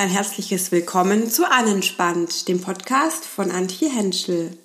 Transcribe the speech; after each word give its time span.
ein 0.00 0.08
herzliches 0.08 0.72
Willkommen 0.72 1.30
zu 1.30 1.44
Anentspannt, 1.44 2.48
dem 2.48 2.60
Podcast 2.60 3.24
von 3.24 3.50
Antje 3.50 3.90
Henschel. 3.90 4.56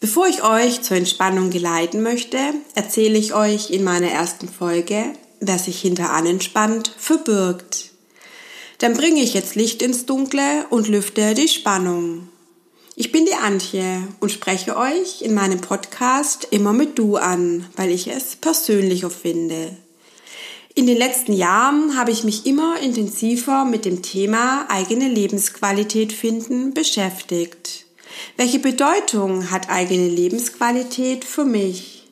Bevor 0.00 0.26
ich 0.26 0.42
euch 0.42 0.82
zur 0.82 0.96
Entspannung 0.96 1.50
geleiten 1.50 2.02
möchte, 2.02 2.36
erzähle 2.74 3.16
ich 3.16 3.32
euch 3.32 3.70
in 3.70 3.84
meiner 3.84 4.10
ersten 4.10 4.48
Folge, 4.48 5.04
wer 5.38 5.58
sich 5.58 5.80
hinter 5.80 6.10
Anentspannt 6.10 6.92
verbirgt. 6.98 7.92
Dann 8.78 8.94
bringe 8.94 9.22
ich 9.22 9.34
jetzt 9.34 9.54
Licht 9.54 9.82
ins 9.82 10.04
Dunkle 10.04 10.66
und 10.70 10.88
lüfte 10.88 11.34
die 11.34 11.48
Spannung. 11.48 12.28
Ich 12.96 13.12
bin 13.12 13.24
die 13.24 13.34
Antje 13.34 14.02
und 14.18 14.32
spreche 14.32 14.76
euch 14.76 15.22
in 15.22 15.32
meinem 15.32 15.60
Podcast 15.60 16.48
immer 16.50 16.72
mit 16.72 16.98
Du 16.98 17.16
an, 17.16 17.66
weil 17.76 17.90
ich 17.90 18.08
es 18.08 18.34
persönlicher 18.34 19.10
finde. 19.10 19.76
In 20.80 20.86
den 20.86 20.96
letzten 20.96 21.34
Jahren 21.34 21.98
habe 21.98 22.10
ich 22.10 22.24
mich 22.24 22.46
immer 22.46 22.80
intensiver 22.80 23.66
mit 23.66 23.84
dem 23.84 24.00
Thema 24.00 24.64
eigene 24.70 25.08
Lebensqualität 25.08 26.10
finden 26.10 26.72
beschäftigt. 26.72 27.84
Welche 28.38 28.60
Bedeutung 28.60 29.50
hat 29.50 29.68
eigene 29.68 30.08
Lebensqualität 30.08 31.26
für 31.26 31.44
mich? 31.44 32.08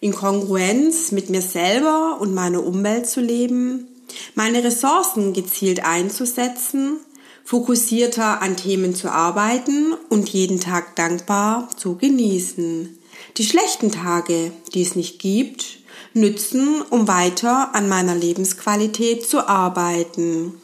In 0.00 0.12
Kongruenz 0.12 1.12
mit 1.12 1.30
mir 1.30 1.42
selber 1.42 2.18
und 2.20 2.34
meiner 2.34 2.66
Umwelt 2.66 3.06
zu 3.06 3.20
leben, 3.20 3.86
meine 4.34 4.64
Ressourcen 4.64 5.32
gezielt 5.32 5.84
einzusetzen, 5.84 6.96
fokussierter 7.44 8.42
an 8.42 8.56
Themen 8.56 8.96
zu 8.96 9.12
arbeiten 9.12 9.94
und 10.08 10.28
jeden 10.30 10.58
Tag 10.58 10.96
dankbar 10.96 11.70
zu 11.76 11.94
genießen. 11.94 12.98
Die 13.36 13.44
schlechten 13.44 13.92
Tage, 13.92 14.50
die 14.74 14.82
es 14.82 14.96
nicht 14.96 15.20
gibt, 15.20 15.78
nützen, 16.20 16.82
um 16.90 17.08
weiter 17.08 17.74
an 17.74 17.88
meiner 17.88 18.14
Lebensqualität 18.14 19.26
zu 19.28 19.48
arbeiten. 19.48 20.60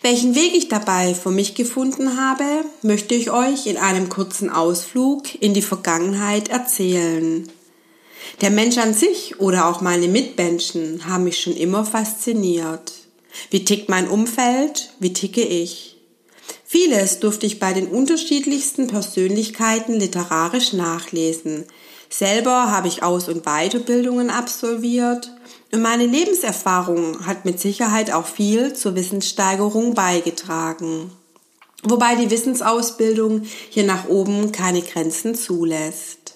Welchen 0.00 0.34
Weg 0.34 0.54
ich 0.54 0.68
dabei 0.68 1.14
für 1.14 1.30
mich 1.30 1.54
gefunden 1.54 2.16
habe, 2.20 2.44
möchte 2.82 3.14
ich 3.14 3.30
euch 3.30 3.66
in 3.66 3.76
einem 3.76 4.08
kurzen 4.08 4.50
Ausflug 4.50 5.40
in 5.42 5.54
die 5.54 5.62
Vergangenheit 5.62 6.48
erzählen. 6.48 7.50
Der 8.40 8.50
Mensch 8.50 8.78
an 8.78 8.94
sich 8.94 9.40
oder 9.40 9.66
auch 9.66 9.80
meine 9.80 10.08
Mitmenschen 10.08 11.06
haben 11.06 11.24
mich 11.24 11.40
schon 11.40 11.56
immer 11.56 11.84
fasziniert. 11.84 12.92
Wie 13.50 13.64
tickt 13.64 13.88
mein 13.88 14.08
Umfeld? 14.08 14.90
Wie 15.00 15.12
ticke 15.12 15.42
ich? 15.42 15.96
Vieles 16.64 17.18
durfte 17.18 17.46
ich 17.46 17.58
bei 17.58 17.72
den 17.72 17.88
unterschiedlichsten 17.88 18.88
Persönlichkeiten 18.88 19.98
literarisch 19.98 20.74
nachlesen, 20.74 21.64
Selber 22.10 22.70
habe 22.70 22.88
ich 22.88 23.02
Aus- 23.02 23.28
und 23.28 23.44
Weiterbildungen 23.44 24.30
absolviert 24.30 25.30
und 25.72 25.82
meine 25.82 26.06
Lebenserfahrung 26.06 27.26
hat 27.26 27.44
mit 27.44 27.60
Sicherheit 27.60 28.10
auch 28.12 28.26
viel 28.26 28.72
zur 28.72 28.94
Wissenssteigerung 28.94 29.94
beigetragen. 29.94 31.10
Wobei 31.82 32.16
die 32.16 32.30
Wissensausbildung 32.30 33.42
hier 33.70 33.84
nach 33.84 34.08
oben 34.08 34.50
keine 34.52 34.82
Grenzen 34.82 35.34
zulässt. 35.34 36.34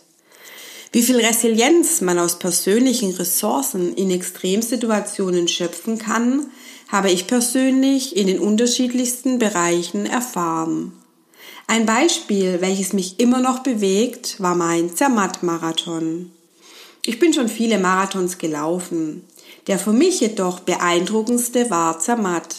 Wie 0.93 1.03
viel 1.03 1.17
Resilienz 1.17 2.03
man 2.03 2.19
aus 2.19 2.39
persönlichen 2.39 3.13
Ressourcen 3.13 3.95
in 3.95 4.11
Extremsituationen 4.11 5.49
schöpfen 5.49 5.99
kann, 5.99 6.51
habe 6.89 7.11
ich 7.11 7.27
persönlich 7.27 8.15
in 8.15 8.27
den 8.27 8.39
unterschiedlichsten 8.39 9.39
Bereichen 9.39 10.05
erfahren. 10.05 10.93
Ein 11.67 11.87
Beispiel, 11.87 12.61
welches 12.61 12.93
mich 12.93 13.19
immer 13.21 13.41
noch 13.41 13.61
bewegt, 13.61 14.39
war 14.41 14.55
mein 14.55 14.95
Zermatt-Marathon. 14.95 16.31
Ich 17.05 17.19
bin 17.19 17.33
schon 17.33 17.49
viele 17.49 17.79
Marathons 17.79 18.39
gelaufen. 18.39 19.25
Der 19.67 19.77
für 19.79 19.93
mich 19.93 20.21
jedoch 20.21 20.61
beeindruckendste 20.61 21.69
war 21.71 21.99
Zermatt. 21.99 22.55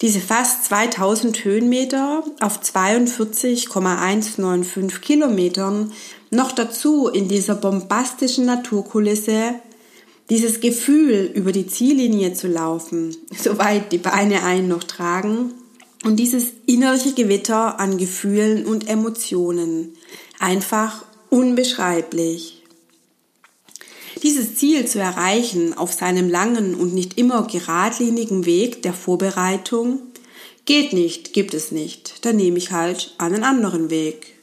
Diese 0.00 0.20
fast 0.20 0.64
2000 0.64 1.44
Höhenmeter 1.44 2.24
auf 2.40 2.60
42,195 2.60 5.02
Kilometern, 5.02 5.92
noch 6.30 6.52
dazu 6.52 7.08
in 7.08 7.28
dieser 7.28 7.56
bombastischen 7.56 8.46
Naturkulisse, 8.46 9.56
dieses 10.30 10.60
Gefühl, 10.60 11.30
über 11.34 11.52
die 11.52 11.66
Ziellinie 11.66 12.32
zu 12.32 12.48
laufen, 12.48 13.14
soweit 13.36 13.92
die 13.92 13.98
Beine 13.98 14.42
einen 14.42 14.68
noch 14.68 14.84
tragen, 14.84 15.52
und 16.04 16.16
dieses 16.16 16.52
innerliche 16.66 17.12
Gewitter 17.12 17.78
an 17.78 17.98
Gefühlen 17.98 18.66
und 18.66 18.88
Emotionen. 18.88 19.94
Einfach 20.38 21.04
unbeschreiblich. 21.28 22.62
Dieses 24.22 24.56
Ziel 24.56 24.86
zu 24.86 24.98
erreichen 24.98 25.76
auf 25.76 25.92
seinem 25.92 26.28
langen 26.28 26.74
und 26.74 26.94
nicht 26.94 27.16
immer 27.16 27.46
geradlinigen 27.46 28.44
Weg 28.44 28.82
der 28.82 28.92
Vorbereitung 28.92 30.00
geht 30.66 30.92
nicht, 30.92 31.32
gibt 31.32 31.54
es 31.54 31.72
nicht. 31.72 32.24
Dann 32.24 32.36
nehme 32.36 32.58
ich 32.58 32.70
halt 32.70 33.14
einen 33.18 33.44
anderen 33.44 33.90
Weg. 33.90 34.34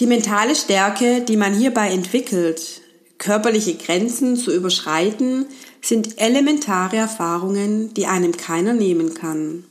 Die 0.00 0.06
mentale 0.06 0.54
Stärke, 0.54 1.22
die 1.22 1.36
man 1.36 1.54
hierbei 1.54 1.90
entwickelt, 1.90 2.82
körperliche 3.18 3.74
Grenzen 3.74 4.36
zu 4.36 4.52
überschreiten, 4.52 5.46
sind 5.80 6.20
elementare 6.20 6.96
Erfahrungen, 6.96 7.94
die 7.94 8.06
einem 8.06 8.36
keiner 8.36 8.74
nehmen 8.74 9.14
kann. 9.14 9.64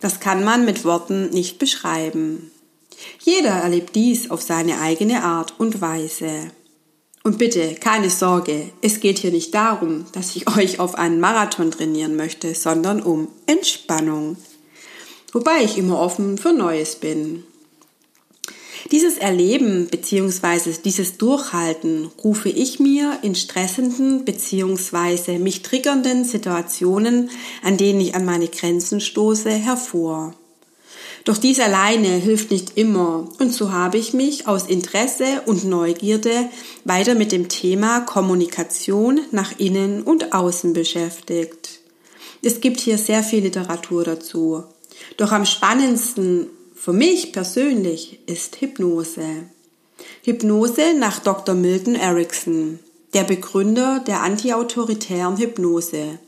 Das 0.00 0.20
kann 0.20 0.44
man 0.44 0.64
mit 0.64 0.84
Worten 0.84 1.30
nicht 1.30 1.58
beschreiben. 1.58 2.50
Jeder 3.20 3.50
erlebt 3.50 3.94
dies 3.94 4.30
auf 4.30 4.42
seine 4.42 4.80
eigene 4.80 5.24
Art 5.24 5.54
und 5.58 5.80
Weise. 5.80 6.50
Und 7.24 7.38
bitte, 7.38 7.74
keine 7.74 8.10
Sorge, 8.10 8.70
es 8.80 9.00
geht 9.00 9.18
hier 9.18 9.32
nicht 9.32 9.54
darum, 9.54 10.06
dass 10.12 10.36
ich 10.36 10.48
euch 10.56 10.80
auf 10.80 10.94
einen 10.94 11.20
Marathon 11.20 11.70
trainieren 11.70 12.16
möchte, 12.16 12.54
sondern 12.54 13.02
um 13.02 13.28
Entspannung. 13.46 14.36
Wobei 15.32 15.62
ich 15.62 15.76
immer 15.76 15.98
offen 15.98 16.38
für 16.38 16.52
Neues 16.52 16.96
bin. 16.96 17.44
Dieses 18.90 19.18
Erleben 19.18 19.88
bzw. 19.88 20.72
dieses 20.82 21.18
Durchhalten 21.18 22.10
rufe 22.24 22.48
ich 22.48 22.80
mir 22.80 23.18
in 23.20 23.34
stressenden 23.34 24.24
bzw. 24.24 25.38
mich 25.38 25.60
triggernden 25.60 26.24
Situationen, 26.24 27.28
an 27.62 27.76
denen 27.76 28.00
ich 28.00 28.14
an 28.14 28.24
meine 28.24 28.48
Grenzen 28.48 29.02
stoße, 29.02 29.50
hervor. 29.50 30.34
Doch 31.24 31.36
dies 31.36 31.60
alleine 31.60 32.08
hilft 32.08 32.50
nicht 32.50 32.78
immer 32.78 33.28
und 33.38 33.52
so 33.52 33.72
habe 33.72 33.98
ich 33.98 34.14
mich 34.14 34.48
aus 34.48 34.66
Interesse 34.66 35.42
und 35.44 35.64
Neugierde 35.64 36.48
weiter 36.84 37.14
mit 37.14 37.32
dem 37.32 37.50
Thema 37.50 38.00
Kommunikation 38.00 39.20
nach 39.32 39.58
innen 39.58 40.02
und 40.02 40.32
außen 40.32 40.72
beschäftigt. 40.72 41.80
Es 42.40 42.62
gibt 42.62 42.80
hier 42.80 42.96
sehr 42.96 43.22
viel 43.22 43.42
Literatur 43.42 44.04
dazu. 44.04 44.64
Doch 45.18 45.32
am 45.32 45.44
spannendsten 45.44 46.46
für 46.80 46.92
mich 46.92 47.32
persönlich 47.32 48.20
ist 48.26 48.60
Hypnose. 48.60 49.46
Hypnose 50.22 50.94
nach 50.96 51.18
Dr. 51.18 51.56
Milton 51.56 51.96
Erickson, 51.96 52.78
der 53.14 53.24
Begründer 53.24 53.98
der 54.06 54.22
antiautoritären 54.22 55.36
Hypnose. 55.38 56.20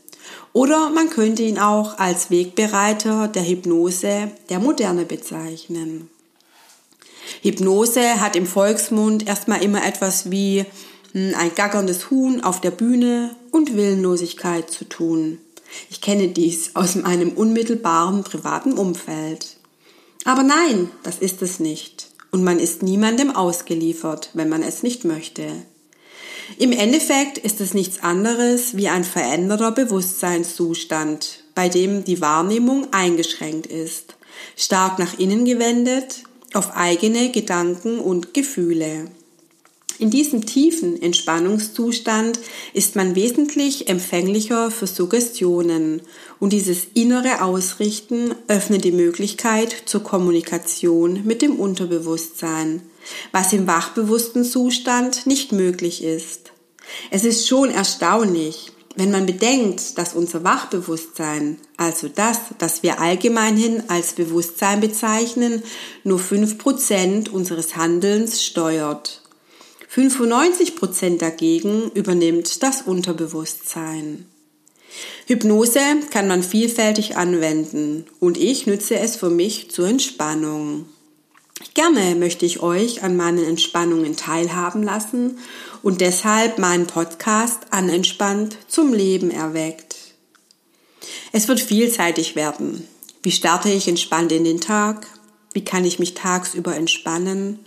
Oder 0.51 0.89
man 0.89 1.09
könnte 1.09 1.43
ihn 1.43 1.57
auch 1.57 1.97
als 1.99 2.29
Wegbereiter 2.29 3.29
der 3.29 3.47
Hypnose 3.47 4.29
der 4.49 4.59
Moderne 4.59 5.05
bezeichnen. 5.05 6.09
Hypnose 7.41 8.19
hat 8.19 8.35
im 8.35 8.45
Volksmund 8.45 9.25
erstmal 9.25 9.63
immer 9.63 9.85
etwas 9.85 10.31
wie 10.31 10.65
hm, 11.13 11.33
ein 11.37 11.55
gackerndes 11.55 12.11
Huhn 12.11 12.43
auf 12.43 12.59
der 12.59 12.71
Bühne 12.71 13.37
und 13.51 13.77
Willenlosigkeit 13.77 14.69
zu 14.69 14.83
tun. 14.83 15.39
Ich 15.89 16.01
kenne 16.01 16.27
dies 16.27 16.75
aus 16.75 16.95
meinem 16.95 17.29
unmittelbaren 17.29 18.25
privaten 18.25 18.73
Umfeld. 18.73 19.60
Aber 20.25 20.43
nein, 20.43 20.89
das 21.03 21.19
ist 21.19 21.41
es 21.41 21.59
nicht. 21.59 22.09
Und 22.31 22.43
man 22.43 22.59
ist 22.59 22.83
niemandem 22.83 23.35
ausgeliefert, 23.35 24.29
wenn 24.33 24.49
man 24.49 24.63
es 24.63 24.83
nicht 24.83 25.03
möchte. 25.03 25.47
Im 26.57 26.71
Endeffekt 26.71 27.37
ist 27.37 27.61
es 27.61 27.73
nichts 27.73 28.03
anderes 28.03 28.75
wie 28.75 28.87
ein 28.87 29.03
veränderter 29.03 29.71
Bewusstseinszustand, 29.71 31.43
bei 31.55 31.69
dem 31.69 32.03
die 32.03 32.21
Wahrnehmung 32.21 32.87
eingeschränkt 32.91 33.67
ist, 33.67 34.15
stark 34.55 34.99
nach 34.99 35.17
innen 35.17 35.45
gewendet, 35.45 36.23
auf 36.53 36.75
eigene 36.75 37.31
Gedanken 37.31 37.99
und 37.99 38.33
Gefühle. 38.33 39.05
In 40.01 40.09
diesem 40.09 40.47
tiefen 40.47 40.99
Entspannungszustand 40.99 42.39
ist 42.73 42.95
man 42.95 43.13
wesentlich 43.13 43.87
empfänglicher 43.87 44.71
für 44.71 44.87
Suggestionen 44.87 46.01
und 46.39 46.53
dieses 46.53 46.87
innere 46.95 47.43
Ausrichten 47.43 48.33
öffnet 48.47 48.83
die 48.83 48.93
Möglichkeit 48.93 49.75
zur 49.85 50.01
Kommunikation 50.01 51.21
mit 51.23 51.43
dem 51.43 51.59
Unterbewusstsein, 51.59 52.81
was 53.31 53.53
im 53.53 53.67
wachbewussten 53.67 54.43
Zustand 54.43 55.27
nicht 55.27 55.51
möglich 55.51 56.03
ist. 56.03 56.51
Es 57.11 57.23
ist 57.23 57.47
schon 57.47 57.69
erstaunlich, 57.69 58.71
wenn 58.95 59.11
man 59.11 59.27
bedenkt, 59.27 59.99
dass 59.99 60.15
unser 60.15 60.43
Wachbewusstsein, 60.43 61.57
also 61.77 62.07
das, 62.07 62.39
das 62.57 62.81
wir 62.81 62.99
allgemeinhin 62.99 63.83
als 63.87 64.13
Bewusstsein 64.13 64.79
bezeichnen, 64.79 65.61
nur 66.03 66.17
fünf 66.17 66.57
Prozent 66.57 67.29
unseres 67.29 67.75
Handelns 67.75 68.43
steuert. 68.43 69.20
95 69.93 70.77
Prozent 70.77 71.21
dagegen 71.21 71.91
übernimmt 71.91 72.63
das 72.63 72.83
Unterbewusstsein. 72.83 74.25
Hypnose 75.27 75.81
kann 76.11 76.29
man 76.29 76.43
vielfältig 76.43 77.17
anwenden 77.17 78.05
und 78.21 78.37
ich 78.37 78.67
nütze 78.67 78.97
es 78.99 79.17
für 79.17 79.29
mich 79.29 79.69
zur 79.69 79.89
Entspannung. 79.89 80.85
Gerne 81.73 82.15
möchte 82.15 82.45
ich 82.45 82.61
euch 82.61 83.03
an 83.03 83.17
meinen 83.17 83.43
Entspannungen 83.43 84.15
teilhaben 84.15 84.81
lassen 84.81 85.39
und 85.83 85.99
deshalb 85.99 86.57
meinen 86.57 86.87
Podcast 86.87 87.59
Anentspannt 87.71 88.55
zum 88.69 88.93
Leben 88.93 89.29
erweckt. 89.29 89.97
Es 91.33 91.49
wird 91.49 91.59
vielseitig 91.59 92.37
werden. 92.37 92.87
Wie 93.23 93.31
starte 93.31 93.69
ich 93.69 93.89
entspannt 93.89 94.31
in 94.31 94.45
den 94.45 94.61
Tag? 94.61 95.05
Wie 95.51 95.65
kann 95.65 95.83
ich 95.83 95.99
mich 95.99 96.13
tagsüber 96.13 96.77
entspannen? 96.77 97.59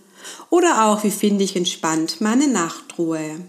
Oder 0.51 0.87
auch, 0.87 1.05
wie 1.05 1.11
finde 1.11 1.45
ich 1.45 1.57
entspannt 1.57 2.21
meine 2.21 2.49
Nachtruhe? 2.49 3.41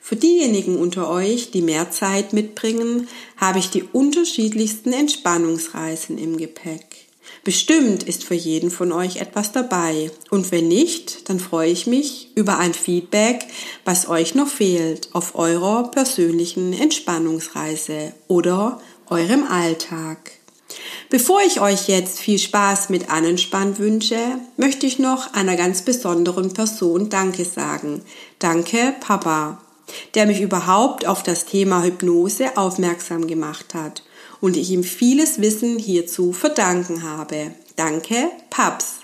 Für 0.00 0.16
diejenigen 0.16 0.76
unter 0.76 1.08
euch, 1.08 1.50
die 1.50 1.62
mehr 1.62 1.90
Zeit 1.90 2.34
mitbringen, 2.34 3.08
habe 3.38 3.58
ich 3.58 3.70
die 3.70 3.84
unterschiedlichsten 3.84 4.92
Entspannungsreisen 4.92 6.18
im 6.18 6.36
Gepäck. 6.36 7.04
Bestimmt 7.42 8.02
ist 8.02 8.24
für 8.24 8.34
jeden 8.34 8.70
von 8.70 8.92
euch 8.92 9.16
etwas 9.16 9.52
dabei. 9.52 10.10
Und 10.30 10.50
wenn 10.50 10.68
nicht, 10.68 11.28
dann 11.28 11.40
freue 11.40 11.70
ich 11.70 11.86
mich 11.86 12.30
über 12.34 12.58
ein 12.58 12.74
Feedback, 12.74 13.46
was 13.84 14.08
euch 14.08 14.34
noch 14.34 14.48
fehlt 14.48 15.08
auf 15.14 15.34
eurer 15.34 15.90
persönlichen 15.90 16.72
Entspannungsreise 16.72 18.12
oder 18.28 18.80
eurem 19.08 19.44
Alltag. 19.44 20.32
Bevor 21.10 21.40
ich 21.46 21.60
euch 21.60 21.88
jetzt 21.88 22.18
viel 22.18 22.38
Spaß 22.38 22.88
mit 22.88 23.10
Anenspann 23.10 23.78
wünsche, 23.78 24.18
möchte 24.56 24.86
ich 24.86 24.98
noch 24.98 25.34
einer 25.34 25.56
ganz 25.56 25.82
besonderen 25.82 26.52
Person 26.52 27.08
Danke 27.08 27.44
sagen. 27.44 28.02
Danke, 28.38 28.94
Papa, 29.00 29.58
der 30.14 30.26
mich 30.26 30.40
überhaupt 30.40 31.06
auf 31.06 31.22
das 31.22 31.44
Thema 31.44 31.82
Hypnose 31.82 32.56
aufmerksam 32.56 33.26
gemacht 33.26 33.74
hat 33.74 34.02
und 34.40 34.56
ich 34.56 34.70
ihm 34.70 34.84
vieles 34.84 35.40
Wissen 35.40 35.78
hierzu 35.78 36.32
verdanken 36.32 37.02
habe. 37.02 37.52
Danke, 37.76 38.28
Paps. 38.50 39.00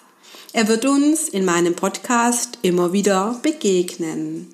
Er 0.53 0.69
wird 0.69 0.85
uns 0.85 1.29
in 1.29 1.45
meinem 1.45 1.75
Podcast 1.75 2.59
immer 2.63 2.93
wieder 2.93 3.39
begegnen. 3.43 4.49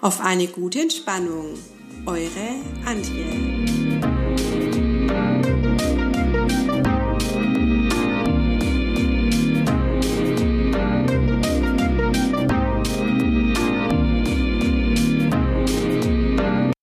Auf 0.00 0.20
eine 0.20 0.48
gute 0.48 0.80
Entspannung. 0.80 1.54
Eure 2.06 2.56
Antje. 2.84 3.71